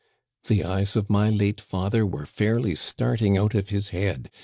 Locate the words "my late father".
1.11-2.07